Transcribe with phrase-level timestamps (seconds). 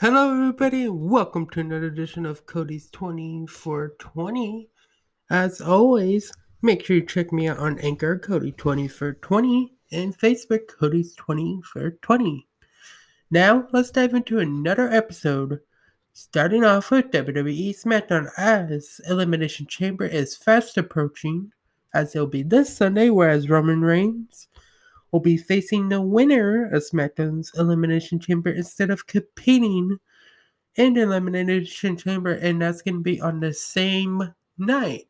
[0.00, 4.68] Hello, everybody, and welcome to another edition of Cody's 20 for 20.
[5.30, 10.18] As always, make sure you check me out on Anchor, Cody 20 for 20, and
[10.18, 12.44] Facebook, Cody's 20 for 20.
[13.30, 15.60] Now, let's dive into another episode.
[16.12, 21.52] Starting off with WWE SmackDown as Elimination Chamber is fast approaching,
[21.94, 24.48] as it'll be this Sunday, whereas Roman Reigns
[25.14, 29.96] will be facing the winner of SmackDown's Elimination Chamber instead of competing
[30.74, 35.06] in the Elimination Chamber, and that's going to be on the same night.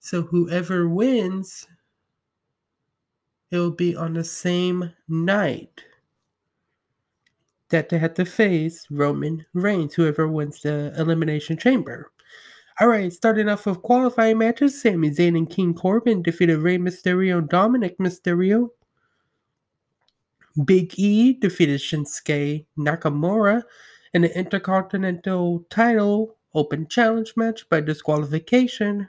[0.00, 1.68] So whoever wins,
[3.50, 5.84] it'll be on the same night
[7.68, 12.10] that they have to face Roman Reigns, whoever wins the Elimination Chamber.
[12.80, 17.36] All right, starting off with qualifying matches, Sami Zayn and King Corbin defeated Rey Mysterio
[17.36, 18.70] and Dominic Mysterio.
[20.64, 23.62] Big E defeated Shinsuke Nakamura
[24.12, 29.08] in an Intercontinental title open challenge match by disqualification.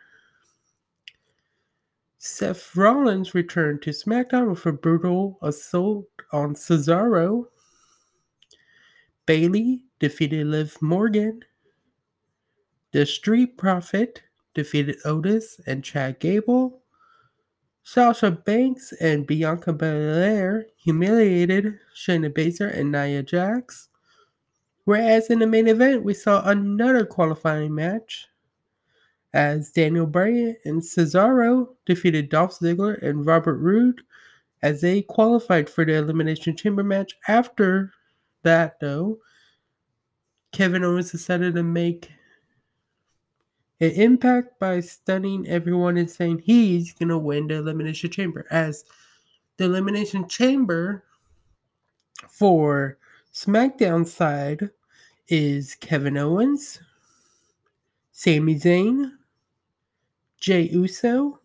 [2.17, 7.47] Seth Rollins returned to SmackDown with a brutal assault on Cesaro.
[9.25, 11.41] Bayley defeated Liv Morgan.
[12.93, 14.23] The Street Profit
[14.53, 16.82] defeated Otis and Chad Gable.
[17.83, 23.89] Sasha Banks and Bianca Belair humiliated Shayna Baszler and Nia Jax.
[24.85, 28.27] Whereas in the main event, we saw another qualifying match
[29.33, 34.01] as Daniel Bryan and Cesaro defeated Dolph Ziggler and Robert Roode
[34.61, 37.13] as they qualified for the Elimination Chamber match.
[37.27, 37.91] After
[38.43, 39.19] that, though,
[40.51, 42.11] Kevin Owens decided to make
[43.83, 48.45] an impact by stunning everyone and saying he's to win the Elimination Chamber.
[48.49, 48.85] As
[49.57, 51.03] the Elimination Chamber
[52.29, 52.97] for
[53.33, 54.69] SmackDown side
[55.27, 56.79] is Kevin Owens,
[58.13, 59.11] Sami Zayn,
[60.39, 61.39] Jey Uso.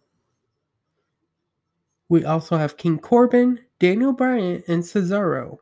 [2.09, 5.59] We also have King Corbin, Daniel Bryan, and Cesaro.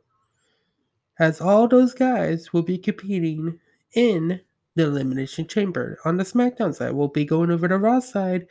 [1.19, 3.59] As all those guys will be competing
[3.95, 4.41] in
[4.77, 5.99] the Elimination Chamber.
[6.05, 8.47] On the SmackDown side, we'll be going over the Raw side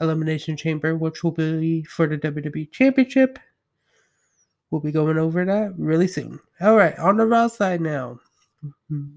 [0.00, 3.38] Elimination Chamber, which will be for the WWE Championship.
[4.70, 6.40] We'll be going over that really soon.
[6.60, 8.18] All right, on the Raw side now.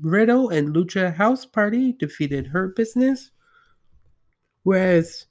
[0.02, 3.32] Riddle and Lucha House Party defeated Hurt Business,
[4.64, 5.26] whereas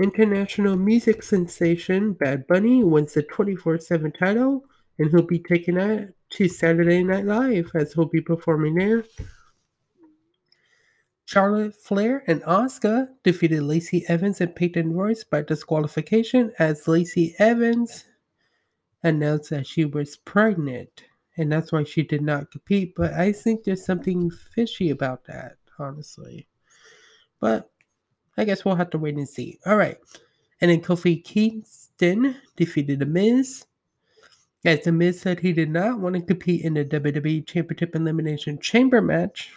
[0.00, 4.64] international music sensation Bad Bunny wins the 24 7 title,
[4.98, 9.04] and he'll be taking that to Saturday Night Live as he'll be performing there.
[11.30, 18.06] Charlotte Flair and Asuka defeated Lacey Evans and Peyton Royce by disqualification as Lacey Evans
[19.04, 21.04] announced that she was pregnant
[21.36, 22.94] and that's why she did not compete.
[22.96, 26.48] But I think there's something fishy about that, honestly.
[27.38, 27.70] But
[28.36, 29.60] I guess we'll have to wait and see.
[29.66, 29.98] All right.
[30.60, 33.66] And then Kofi Kingston defeated The Miz.
[34.64, 38.58] As The Miz said he did not want to compete in the WWE Championship Elimination
[38.58, 39.52] Chamber match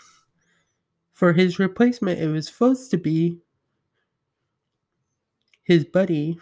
[1.13, 3.39] for his replacement, it was supposed to be
[5.63, 6.39] his buddy,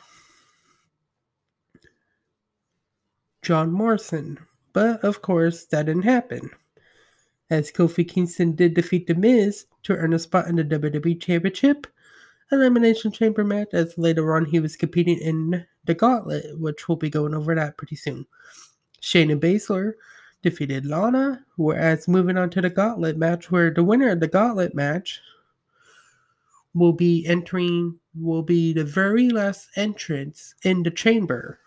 [3.42, 4.40] John Morrison.
[4.74, 6.50] But of course, that didn't happen.
[7.50, 11.86] As Kofi Kingston did defeat The Miz to earn a spot in the WWE Championship
[12.52, 17.10] Elimination Chamber match, as later on he was competing in the Gauntlet, which we'll be
[17.10, 18.26] going over that pretty soon.
[19.02, 19.94] Shayna Baszler
[20.44, 24.74] defeated Lana, whereas moving on to the Gauntlet match, where the winner of the Gauntlet
[24.74, 25.20] match
[26.74, 31.60] will be entering, will be the very last entrance in the chamber,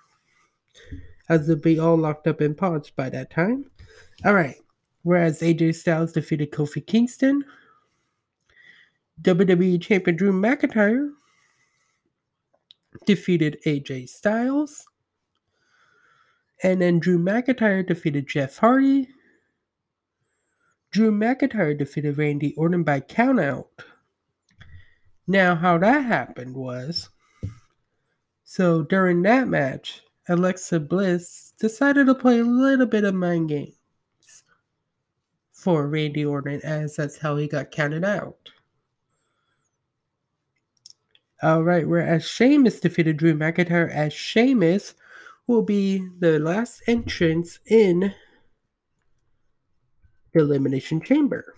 [1.29, 3.71] as they'll be all locked up in pods by that time.
[4.25, 4.57] All right,
[5.03, 7.45] whereas AJ Styles defeated Kofi Kingston,
[9.23, 11.11] WWE Champion Drew McIntyre
[13.06, 14.85] defeated AJ Styles.
[16.64, 19.08] And then Drew McIntyre defeated Jeff Hardy.
[20.90, 23.66] Drew McIntyre defeated Randy Orton by countout.
[25.26, 27.11] Now, how that happened was
[28.44, 33.75] so during that match, Alexa Bliss decided to play a little bit of mind games
[35.52, 38.50] for Randy Orton, as that's how he got counted out.
[41.43, 44.94] All right, whereas Sheamus defeated Drew McIntyre as Sheamus
[45.46, 48.14] will be the last entrance in
[50.32, 51.55] the Elimination Chamber.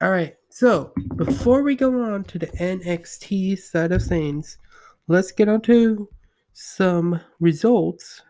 [0.00, 4.58] All right, so before we go on to the NXT side of things,
[5.06, 6.08] let's get on to
[6.52, 8.22] some results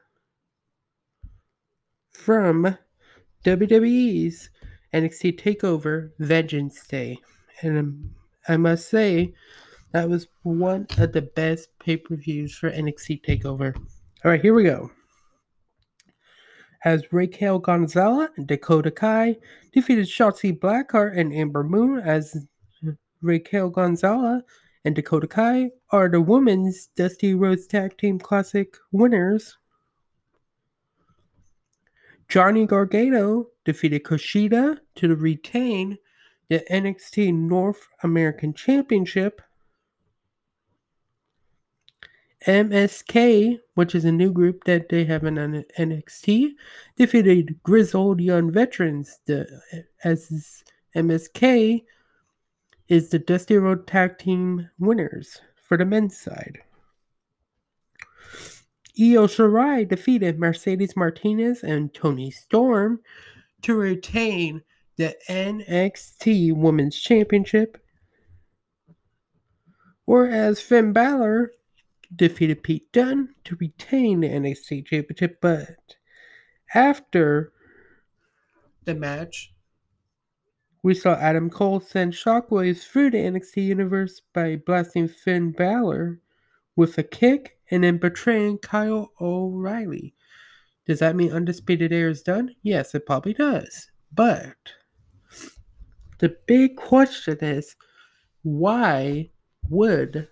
[2.12, 2.76] from
[3.44, 4.50] WWE's
[4.92, 7.18] NXT TakeOver Vengeance Day.
[7.62, 8.10] And um,
[8.48, 9.34] I must say,
[9.92, 13.76] that was one of the best pay per views for NXT TakeOver.
[13.76, 14.90] All right, here we go.
[16.84, 19.36] As Raquel Gonzalez and Dakota Kai
[19.72, 22.46] defeated Shotzi Blackheart and Ember Moon, as
[23.20, 24.42] Raquel Gonzalez
[24.84, 29.58] and Dakota Kai are the Women's Dusty Rhodes Tag Team Classic winners.
[32.28, 35.98] Johnny Gargano defeated Kushida to retain
[36.48, 39.42] the NXT North American Championship.
[42.46, 46.50] MSK, which is a new group that they have in NXT,
[46.96, 49.18] defeated Grizzled Young Veterans.
[49.26, 49.46] The,
[50.04, 51.84] as MSK
[52.88, 56.58] is the Dusty Rhodes Tag Team winners for the men's side.
[58.98, 63.00] Io Shirai defeated Mercedes Martinez and Toni Storm
[63.62, 64.62] to retain
[64.96, 67.78] the NXT Women's Championship.
[70.04, 71.52] Whereas Finn Balor
[72.14, 75.96] defeated Pete Dunne to retain the NXT Championship, but
[76.74, 77.52] after
[78.84, 79.52] the match,
[80.82, 86.20] we saw Adam Cole send shockwaves through the NXT universe by blasting Finn Balor
[86.74, 90.14] with a kick and then betraying Kyle O'Reilly.
[90.86, 92.54] Does that mean Undisputed Era is done?
[92.62, 93.90] Yes, it probably does.
[94.12, 94.56] But
[96.18, 97.76] the big question is
[98.42, 99.30] why
[99.68, 100.28] would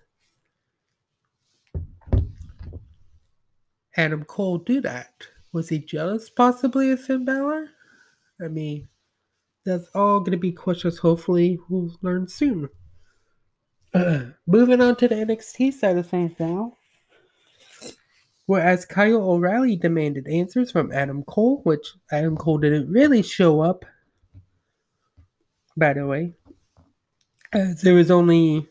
[3.97, 5.11] Adam Cole do that?
[5.53, 7.69] Was he jealous possibly of Finn Balor?
[8.41, 8.87] I mean,
[9.65, 12.69] that's all going to be questions hopefully we'll learn soon.
[13.93, 16.77] Uh, moving on to the NXT side of things now.
[18.45, 23.85] Whereas Kyle O'Reilly demanded answers from Adam Cole, which Adam Cole didn't really show up,
[25.77, 26.33] by the way.
[27.53, 28.67] There was only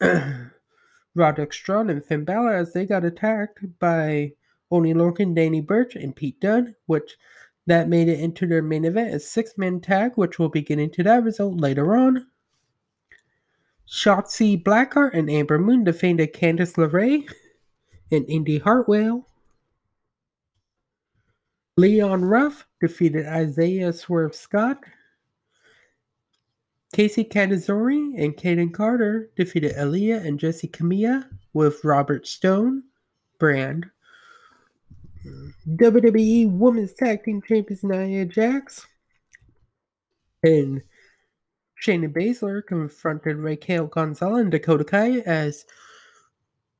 [1.14, 4.32] Roderick Strong and Finn Balor as they got attacked by
[4.70, 7.16] Oney Lorcan, Danny Burch, and Pete Dunne, which
[7.66, 10.90] that made it into their main event as six man tag, which we'll be getting
[10.90, 12.26] to that result later on.
[13.88, 17.28] Shotzi Blackheart and Ember Moon defeated Candice LeRae
[18.12, 19.26] and Indy Hartwell.
[21.76, 24.78] Leon Ruff defeated Isaiah Swerve Scott.
[26.94, 32.82] Kacy Catanzaro and Kayden Carter defeated Aliyah and Jesse Camilla with Robert Stone
[33.38, 33.86] brand.
[35.68, 38.86] WWE Women's Tag Team Champions Nia Jax
[40.42, 40.82] and
[41.80, 45.66] Shayna Baszler confronted Raquel Gonzalez and Dakota Kai as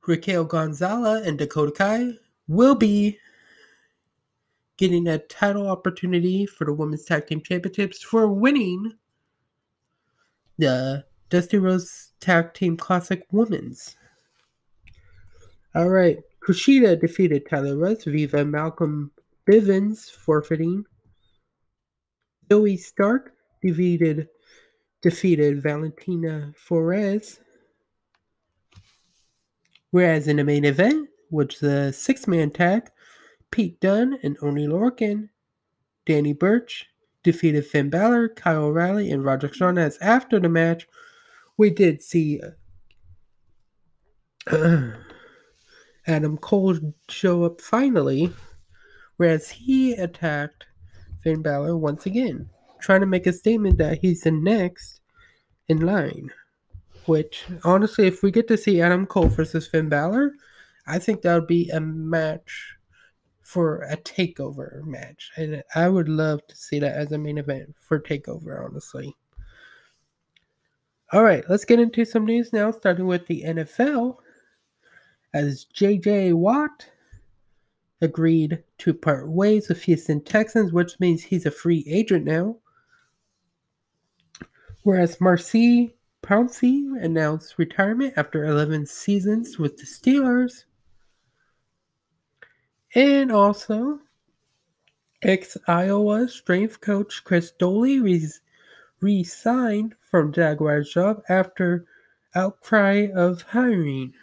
[0.05, 2.11] Raquel Gonzalez and Dakota Kai
[2.47, 3.17] will be
[4.77, 8.91] getting a title opportunity for the Women's Tag Team Championships for winning
[10.61, 13.95] the Dusty Rhodes Tag Team Classic Women's.
[15.73, 16.19] All right.
[16.47, 19.11] Kushida defeated Tyler Rose Viva Malcolm
[19.49, 20.85] Bivens forfeiting.
[22.49, 24.27] Zoey Stark defeated
[25.01, 27.39] defeated Valentina Flores.
[29.89, 32.83] Whereas in the main event, which the six man tag,
[33.49, 35.29] Pete Dunne and Oney Lorcan,
[36.05, 36.85] Danny Burch
[37.23, 39.49] defeated Finn Balor, Kyle O'Reilly, and Roger.
[39.77, 40.87] As after the match,
[41.57, 42.41] we did see
[44.47, 44.91] uh,
[46.07, 46.77] Adam Cole
[47.09, 48.31] show up finally,
[49.17, 50.65] whereas he attacked
[51.23, 52.49] Finn Balor once again,
[52.79, 55.01] trying to make a statement that he's the next
[55.67, 56.31] in line.
[57.05, 60.33] Which, honestly, if we get to see Adam Cole versus Finn Balor,
[60.87, 62.75] I think that would be a match
[63.51, 65.29] for a takeover match.
[65.35, 69.13] And I would love to see that as a main event for takeover, honestly.
[71.11, 74.15] All right, let's get into some news now, starting with the NFL
[75.33, 76.31] as J.J.
[76.31, 76.87] Watt
[77.99, 82.55] agreed to part ways with Houston Texans, which means he's a free agent now.
[84.83, 85.89] Whereas Maurkice
[86.23, 90.63] Pouncey announced retirement after 11 seasons with the Steelers.
[92.93, 93.99] And also,
[95.21, 98.03] ex Iowa strength coach Chris Doyle
[98.99, 101.85] re signed from Jaguars job after
[102.35, 104.13] outcry of hiring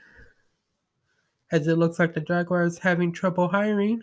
[1.51, 4.03] as it looks like the Jaguars having trouble hiring.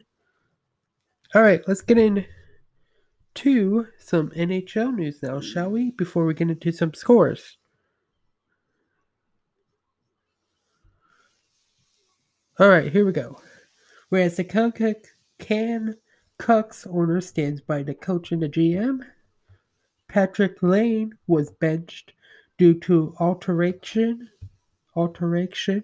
[1.33, 2.25] All right, let's get into
[3.99, 5.91] some NHL news now, shall we?
[5.91, 7.57] Before we get into some scores.
[12.57, 13.37] All right, here we go.
[14.15, 14.95] Whereas the
[15.39, 15.97] Can
[16.37, 19.01] Cook's owner stands by the coach and the GM.
[20.07, 22.13] Patrik Laine was benched
[22.57, 24.29] due to alteration
[24.95, 25.83] alteration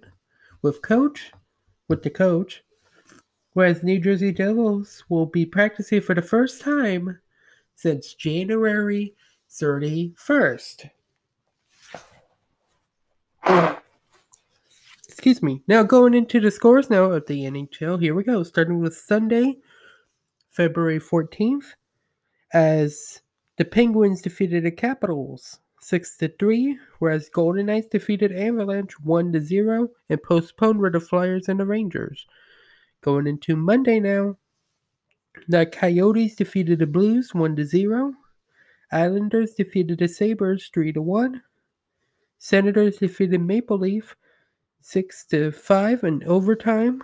[0.61, 1.33] with coach
[1.89, 2.63] with the coach.
[3.51, 7.19] Whereas New Jersey Devils will be practicing for the first time
[7.75, 9.13] since January
[9.49, 10.89] 31st.
[15.11, 15.61] Excuse me.
[15.67, 18.01] Now going into the scores now of the NHL.
[18.01, 18.43] Here we go.
[18.43, 19.57] Starting with Sunday,
[20.51, 21.75] February 14th,
[22.53, 23.21] as
[23.57, 29.41] the Penguins defeated the Capitals 6 to 3, whereas Golden Knights defeated Avalanche 1 to
[29.41, 32.25] 0 and postponed were the Flyers and the Rangers.
[33.01, 34.37] Going into Monday now,
[35.49, 38.13] the Coyotes defeated the Blues 1 to 0.
[38.93, 41.41] Islanders defeated the Sabres 3 to 1.
[42.39, 44.15] Senators defeated Maple Leaf
[44.81, 47.01] 6 to 5 in overtime.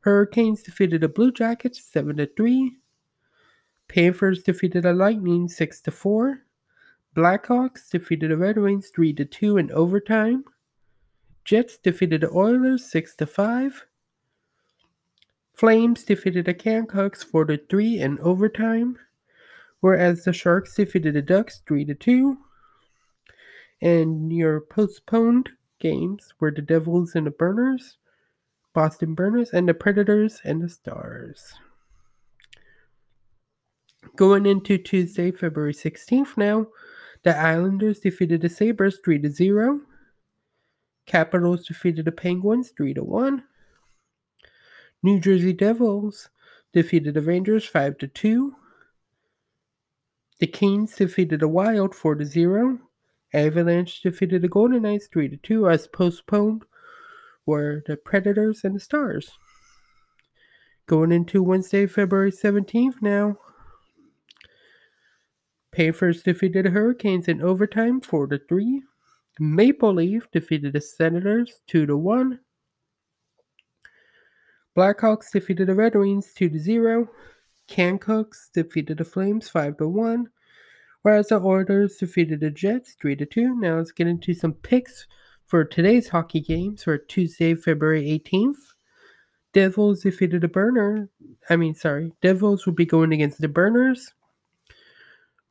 [0.00, 2.76] Hurricanes defeated the Blue Jackets 7 to 3.
[3.88, 6.42] Panthers defeated the Lightning 6 to 4.
[7.14, 10.44] Blackhawks defeated the Red Wings 3 to 2 in overtime.
[11.44, 13.86] Jets defeated the Oilers 6 to 5.
[15.54, 18.98] Flames defeated the Canucks 4 to 3 in overtime,
[19.80, 22.36] whereas the Sharks defeated the Ducks 3 to 2.
[23.80, 27.96] And your postponed games were the Devils and the Burners,
[28.74, 31.54] Boston Burners, and the Predators and the Stars.
[34.14, 36.68] Going into Tuesday, February 16th now,
[37.22, 39.80] the Islanders defeated the Sabres 3 to 0.
[41.06, 43.42] Capitals defeated the Penguins 3 to 1.
[45.02, 46.30] New Jersey Devils
[46.72, 48.54] defeated the Rangers 5 to 2.
[50.38, 52.80] The Kings defeated the Wild 4 to 0.
[53.36, 56.64] Avalanche defeated the Golden Knights 3 to 2 as postponed
[57.44, 59.30] were the Predators and the Stars.
[60.86, 63.36] Going into Wednesday, February 17th now.
[65.70, 68.82] Panthers defeated the Hurricanes in overtime 4 to 3.
[69.38, 72.40] Maple Leaf defeated the Senators 2 to 1.
[74.74, 77.10] Blackhawks defeated the Red Wings 2 to 0.
[77.68, 80.30] Canucks defeated the Flames 5 to 1.
[81.06, 83.60] Whereas the Oilers defeated the Jets 3 to 2.
[83.60, 85.06] Now let's get into some picks
[85.46, 88.56] for today's hockey games for Tuesday, February 18th.
[89.52, 91.08] Devils defeated the Burner.
[91.48, 92.12] I mean, sorry.
[92.22, 94.14] Devils will be going against the Burners.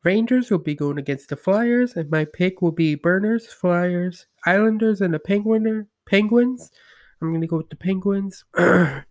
[0.04, 5.00] Rangers will be going against the Flyers, and my pick will be Burners, Flyers, Islanders,
[5.00, 6.70] and the Penguiner, Penguins.
[7.22, 8.44] I'm going to go with the Penguins.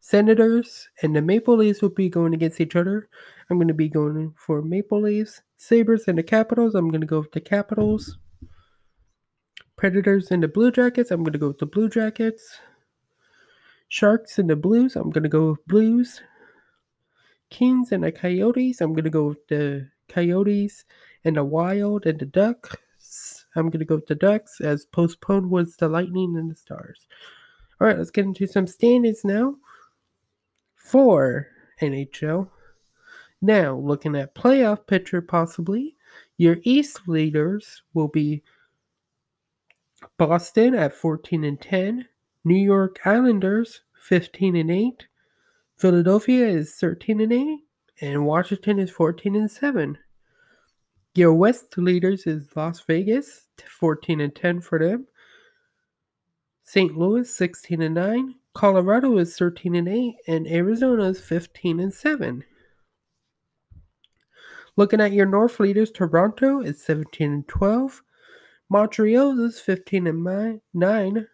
[0.00, 3.10] Senators and the Maple Leafs will be going against each other.
[3.50, 5.42] I'm going to be going for Maple Leafs.
[5.56, 8.18] Sabres and the Capitals, I'm going to go with the Capitals.
[9.76, 12.58] Predators and the Blue Jackets, I'm going to go with the Blue Jackets.
[13.88, 16.20] Sharks and the Blues, I'm going to go with Blues.
[17.50, 18.80] Kings and the Coyotes.
[18.80, 20.84] I'm going to go with the Coyotes
[21.24, 23.46] and the Wild and the Ducks.
[23.56, 27.06] I'm going to go with the Ducks as postponed was the Lightning and the Stars.
[27.80, 29.54] All right, let's get into some standings now
[30.76, 31.48] for
[31.80, 32.50] NHL.
[33.40, 35.96] Now, looking at playoff picture possibly,
[36.36, 38.42] your East leaders will be
[40.16, 42.06] Boston at 14 and 10,
[42.44, 45.06] New York Islanders 15 and 8,
[45.76, 47.58] Philadelphia is 13 and 8,
[48.00, 49.98] and Washington is 14 and 7.
[51.14, 53.46] Your West leaders is Las Vegas,
[53.78, 55.06] 14 and 10 for them.
[56.64, 56.96] St.
[56.96, 62.44] Louis 16 and 9, Colorado is 13 and 8, and Arizona is 15 and 7.
[64.78, 68.00] Looking at your North leaders, Toronto is 17 and 12,
[68.68, 71.26] Montreal is 15 and 9,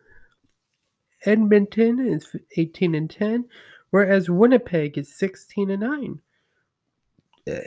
[1.27, 3.45] Edmonton is 18 and 10,
[3.91, 6.21] whereas Winnipeg is 16 and 9.
[7.47, 7.61] Eh,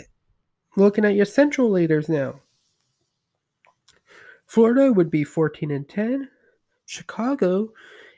[0.78, 2.42] looking at your central leaders now.
[4.48, 6.28] Florida would be 14 and 10.
[6.88, 7.72] Chicago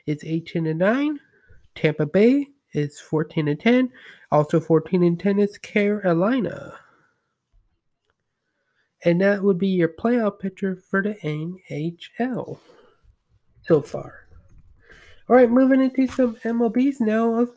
[0.06, 1.20] is 18 and 9.
[1.74, 3.92] Tampa Bay is 14 and 10.
[4.32, 6.78] Also 14 and 10 is Carolina.
[9.04, 12.58] And that would be your playoff picture for the NHL
[13.62, 14.26] so far.
[15.28, 17.48] All right, moving into some MLBs now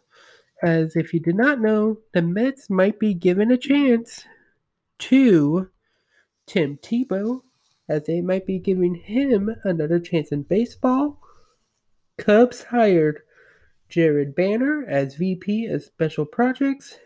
[0.63, 4.23] as if you did not know, the Mets might be given a chance
[4.99, 5.69] to
[6.45, 7.41] Tim Tebow,
[7.89, 11.19] as they might be giving him another chance in baseball.
[12.17, 13.23] Cubs hired
[13.89, 16.97] Jared Banner as VP of Special Projects,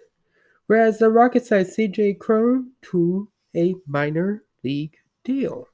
[0.67, 5.67] whereas the Rockies signed CJ Cron to a minor league deal.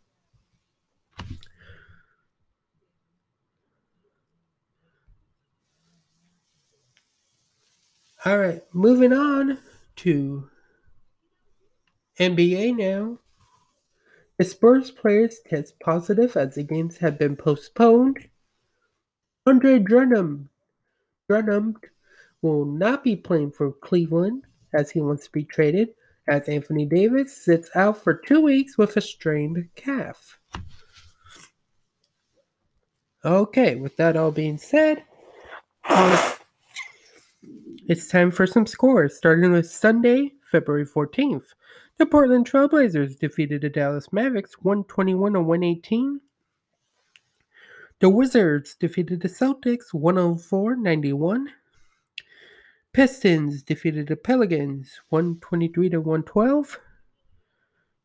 [8.26, 9.60] All right, moving on
[9.98, 10.50] to
[12.20, 13.20] NBA now.
[14.38, 18.30] The Spurs players test positive as the games have been postponed.
[19.46, 20.48] Andre Drummond,
[21.28, 21.78] Drummond
[22.42, 25.90] will not be playing for Cleveland as he wants to be traded,
[26.28, 30.40] as Anthony Davis sits out for two weeks with a strained calf.
[33.26, 35.04] Okay, with that all being said,
[37.88, 41.48] it's time for some scores, starting with Sunday, February 14th.
[41.98, 46.22] The Portland Trailblazers defeated the Dallas Mavericks 121 to 118.
[48.00, 51.50] The Wizards defeated the Celtics 104 91.
[52.94, 56.80] Pistons defeated the Pelicans 123 to 112.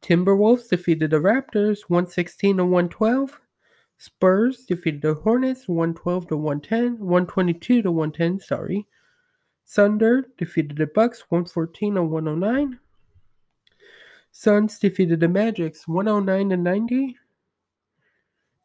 [0.00, 3.38] Timberwolves defeated the Raptors 116 to 112.
[3.98, 8.86] Spurs defeated the Hornets 112 to 110, 122 to 110, sorry.
[9.66, 12.80] Thunder defeated the Bucks 114 to 109.
[14.30, 17.16] Suns defeated the Magics 109 to 90.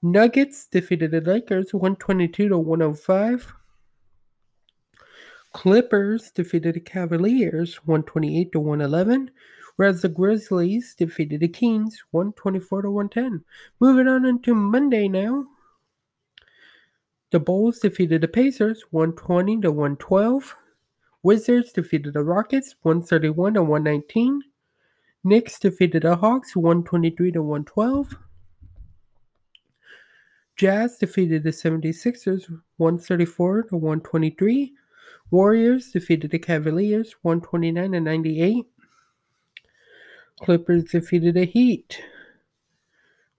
[0.01, 3.53] Nuggets defeated the Lakers 122 to 105.
[5.53, 9.31] Clippers defeated the Cavaliers 128 to 111,
[9.75, 13.45] whereas the Grizzlies defeated the Kings 124 to 110.
[13.79, 15.45] Moving on into Monday now.
[17.31, 20.55] The Bulls defeated the Pacers 120 to 112.
[21.21, 24.41] Wizards defeated the Rockets 131 to 119.
[25.23, 28.17] Knicks defeated the Hawks 123 to 112.
[30.55, 34.73] Jazz defeated the 76ers 134 to 123.
[35.33, 38.67] Warriors defeated the Cavaliers 129 to 98.
[40.39, 41.99] Clippers defeated the Heat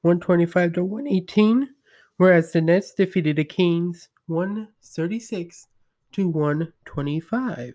[0.02, 1.68] 125 to 118,
[2.16, 5.68] whereas the Nets defeated the Kings 136
[6.10, 7.74] to 125.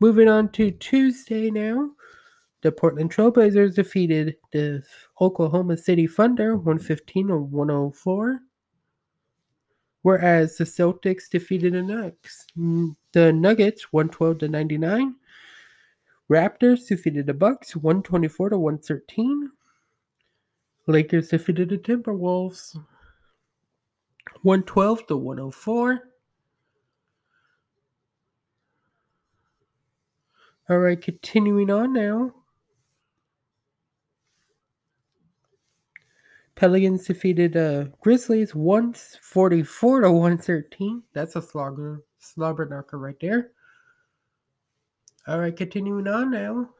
[0.00, 1.90] Moving on to Tuesday now.
[2.62, 4.82] The Portland Trailblazers defeated the
[5.20, 8.40] Oklahoma City Thunder 115 to 104
[10.06, 12.46] whereas the Celtics defeated the Nuggets.
[12.56, 15.16] Mm, the Nuggets 112 to 99.
[16.30, 19.50] Raptors defeated the Bucks 124 to 113.
[20.86, 22.76] Lakers defeated the Timberwolves
[24.42, 26.00] 112 to 104.
[30.68, 32.32] All right, continuing on now.
[36.56, 41.02] Pelicans defeated uh, Grizzlies 144 to 113.
[41.12, 43.52] That's a slogger, slobber knocker right there.
[45.28, 46.70] All right, continuing on now.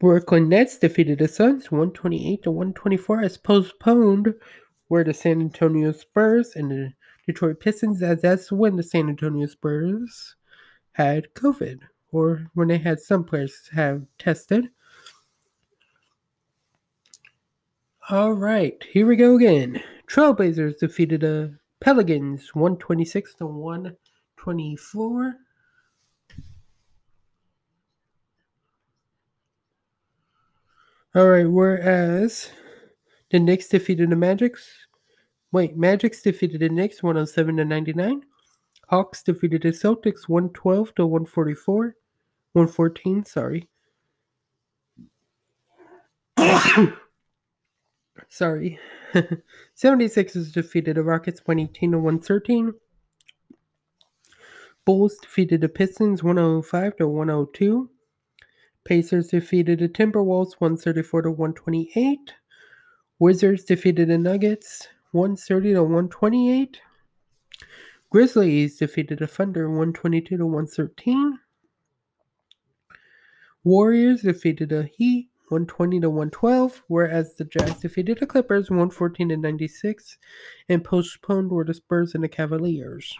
[0.00, 4.34] Brooklyn Nets defeated the Suns 128 to 124 as postponed
[4.88, 6.92] were the San Antonio Spurs and the
[7.26, 10.36] Detroit Pistons as that's when the San Antonio Spurs
[10.92, 11.80] had COVID
[12.10, 14.70] or when they had some players have tested.
[18.12, 19.82] All right, here we go again.
[20.06, 25.34] Trailblazers defeated the Pelicans 126 to 124.
[31.14, 32.50] All right, whereas
[33.30, 34.68] the Knicks defeated the Magics.
[35.50, 38.24] Wait, Magics defeated the Knicks 107 to 99.
[38.90, 41.96] Hawks defeated the Celtics 112 to 144.
[42.52, 43.70] 114, sorry.
[48.32, 48.78] Sorry.
[49.76, 52.72] 76ers defeated the Rockets 118 to 113.
[54.86, 57.90] Bulls defeated the Pistons 105 to 102.
[58.86, 62.32] Pacers defeated the Timberwolves 134 to 128.
[63.18, 66.80] Wizards defeated the Nuggets 130 to 128.
[68.08, 71.38] Grizzlies defeated the Thunder 122 to 113.
[73.62, 79.36] Warriors defeated the Heat 120 to 112, whereas the Jazz defeated the Clippers 114 to
[79.36, 80.18] 96
[80.70, 83.14] and postponed were the Spurs and the Cavaliers.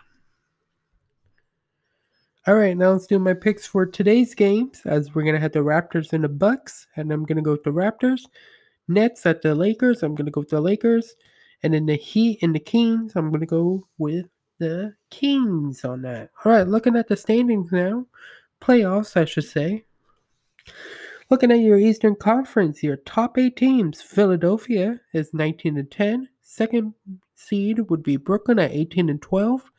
[2.47, 5.61] All right, now let's do my picks for today's games as we're to have the
[5.61, 8.23] Raptors and the Bucks, and I'm to go with the Raptors.
[8.89, 11.15] Nets at the Lakers, I'm to go with the Lakers.
[11.63, 14.27] And then the Heat and the Kings, I'm to go with
[14.59, 16.31] the Kings on that.
[16.45, 18.07] All right, looking at the standings now,
[18.61, 19.85] playoffs, I should say.
[21.31, 26.29] Looking at your Eastern Conference, your top eight teams, Philadelphia is 19 and 10.
[26.41, 26.95] Second
[27.35, 29.71] seed would be Brooklyn at 18 and 12.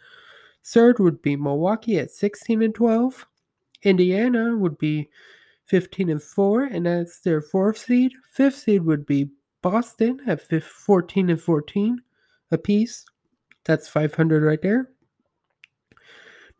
[0.66, 3.28] Third would be Milwaukee at 16 and 12.
[3.84, 5.10] Indiana would be
[5.66, 8.14] 15 and 4, and that's their fourth seed.
[8.32, 9.30] Fifth seed would be
[9.62, 12.02] Boston at 14 and 14
[12.52, 13.06] apiece.
[13.66, 14.90] That's 500 right there.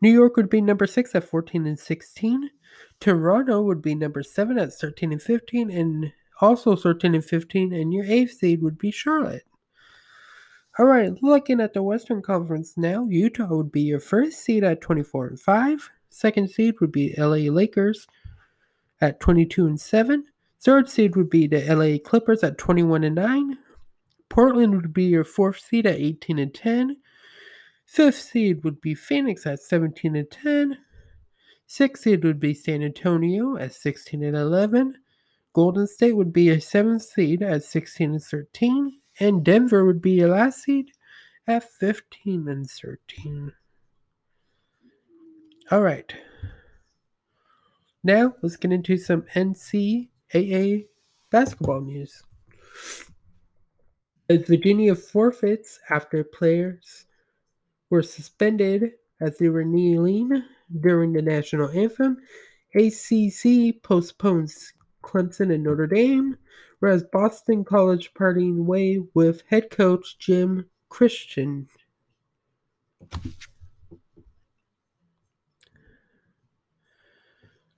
[0.04, 2.50] New York would be number six at 14 and 16.
[3.00, 6.12] Toronto would be number seven at 13 and 15, and
[6.42, 9.44] also 13 and 15, and your eighth seed would be Charlotte.
[10.78, 14.82] All right, looking at the Western Conference now, Utah would be your first seed at
[14.82, 15.90] 24 and 5.
[16.10, 18.06] Second seed would be LA Lakers
[19.00, 20.26] at 22 and 7.
[20.60, 23.56] Third seed would be the LA Clippers at 21 and 9.
[24.28, 26.98] Portland would be your fourth seed at 18 and 10.
[27.84, 30.78] Fifth seed would be Phoenix at 17 and 10.
[31.66, 34.98] Sixth seed would be San Antonio at 16 and 11.
[35.52, 39.00] Golden State would be a seventh seed at 16 and 13.
[39.20, 40.90] And Denver would be a last seed
[41.46, 43.52] at 15 and 13.
[45.70, 46.12] All right.
[48.02, 50.86] Now let's get into some NCAA
[51.30, 52.22] basketball news.
[54.28, 57.06] As Virginia forfeits after players
[57.94, 60.42] were suspended as they were kneeling
[60.80, 62.16] during the national anthem,
[62.74, 64.72] ACC postpones
[65.04, 66.36] Clemson and Notre Dame,
[66.80, 71.68] whereas Boston College parting way with head coach Jim Christian.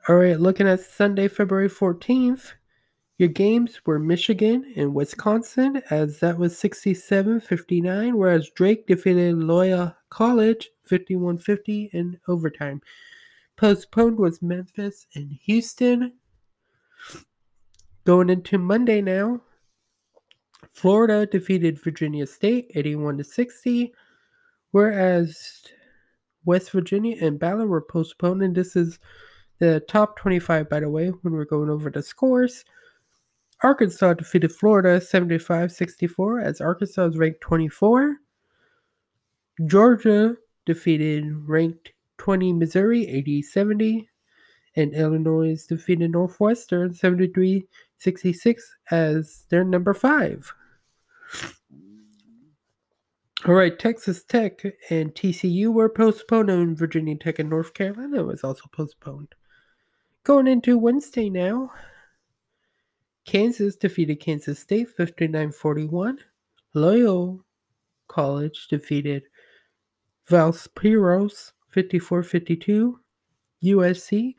[0.08, 2.52] All right, looking at Sunday, February 14th,
[3.18, 9.95] your games were Michigan and Wisconsin, as that was 67 59, whereas Drake defeated Loyola
[10.10, 12.80] College 51 50 in overtime.
[13.56, 16.12] Postponed was Memphis and Houston.
[18.04, 19.40] Going into Monday now,
[20.72, 23.94] Florida defeated Virginia State 81 to 60,
[24.70, 25.64] whereas
[26.44, 28.98] West Virginia and Baylor were postponed, and this is
[29.58, 32.64] the top 25, by the way, when we're going over the scores.
[33.62, 38.16] Arkansas defeated Florida 75 64 as Arkansas is ranked 24.
[39.64, 44.08] Georgia defeated ranked 20 Missouri 80 70.
[44.78, 47.66] And Illinois defeated Northwestern 73
[47.98, 50.52] 66 as their number 5.
[53.46, 58.42] All right, Texas Tech and TCU were postponed, and Virginia Tech and North Carolina was
[58.42, 59.34] also postponed.
[60.24, 61.70] Going into Wednesday now,
[63.24, 66.18] Kansas defeated Kansas State 59 41.
[66.74, 67.38] Loyola
[68.08, 69.22] College defeated
[70.28, 73.00] Valparaiso 54 52.
[73.64, 74.34] USC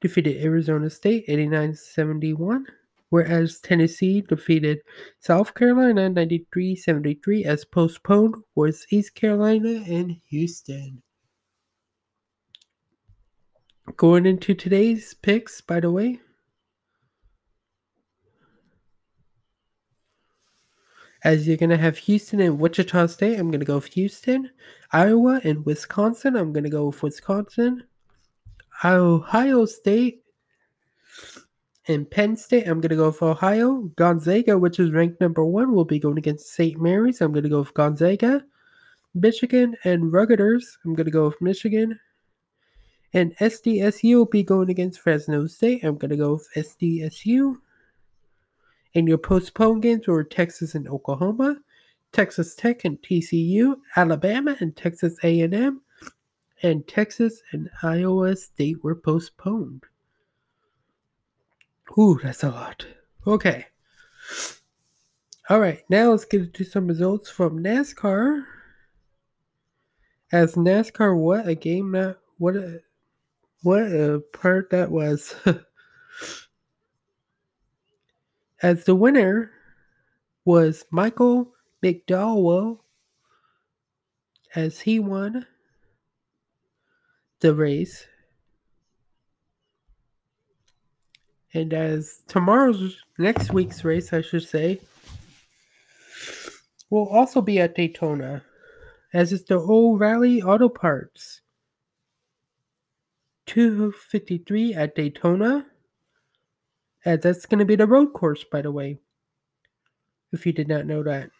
[0.00, 2.66] defeated Arizona State 89 71.
[3.10, 4.80] Whereas Tennessee defeated
[5.20, 11.02] South Carolina 93 73 as postponed was East Carolina and Houston.
[13.96, 16.20] Going into today's picks, by the way,
[21.26, 23.36] as you're going to have Houston and Wichita State.
[23.36, 24.48] I'm going to go with Houston.
[24.92, 26.36] Iowa and Wisconsin.
[26.36, 27.82] I'm going to go with Wisconsin.
[28.84, 30.22] Ohio State
[31.88, 32.68] and Penn State.
[32.68, 33.90] I'm going to go with Ohio.
[33.96, 36.80] Gonzaga, which is ranked number one, will be going against St.
[36.80, 37.20] Mary's.
[37.20, 38.44] I'm going to go with Gonzaga.
[39.12, 40.78] Michigan and Rutgers.
[40.84, 41.98] I'm going to go with Michigan.
[43.14, 45.82] And SDSU will be going against Fresno State.
[45.82, 47.56] I'm going to go with SDSU.
[48.96, 51.58] And your postponed games were Texas and Oklahoma,
[52.12, 55.82] Texas Tech and TCU, Alabama and Texas A&M,
[56.62, 59.82] and Texas and Iowa State were postponed.
[61.98, 62.86] Ooh, that's a lot.
[63.26, 63.66] Okay.
[65.50, 68.46] All right, now let's get into some results from NASCAR.
[70.32, 72.80] As NASCAR, what a game that what a
[73.62, 75.34] what a part that was.
[78.62, 79.50] as the winner
[80.44, 82.78] was Michael McDowell
[84.54, 85.46] as he won
[87.40, 88.06] the race.
[91.52, 94.80] And as tomorrow's next week's race, I should say,
[96.90, 98.42] will also be at Daytona,
[99.12, 101.40] as it's the O'Reilly Auto Parts
[103.46, 105.66] 253 at Daytona.
[107.06, 108.98] And that's going to be the road course, by the way,
[110.32, 111.30] if you did not know that.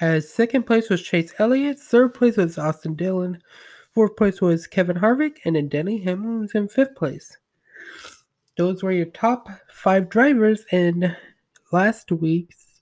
[0.00, 3.40] As second place was Chase Elliott, third place was Austin Dillon,
[3.94, 7.36] fourth place was Kevin Harvick, and then Denny Hamlin was in fifth place.
[8.56, 11.14] Those were your top five drivers in
[11.70, 12.80] last week's,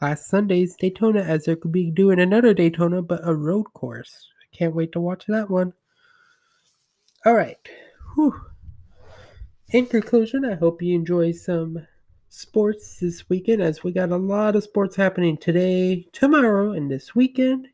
[0.00, 4.28] last Sunday's Daytona, as they could be doing another Daytona, but a road course.
[4.52, 5.72] Can't wait to watch that one.
[7.26, 7.58] All right.
[8.14, 8.40] Whew.
[9.72, 11.86] In conclusion, I hope you enjoy some
[12.30, 17.14] sports this weekend as we got a lot of sports happening today, tomorrow, and this
[17.14, 17.68] weekend.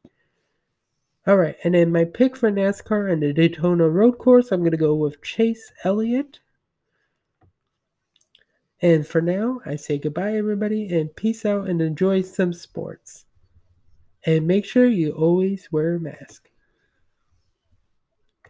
[1.26, 4.72] All right, and then my pick for NASCAR and the Daytona Road Course, I'm going
[4.72, 6.40] to go with Chase Elliott.
[8.82, 13.26] And for now, I say goodbye, everybody, and peace out and enjoy some sports.
[14.24, 16.50] And make sure you always wear a mask.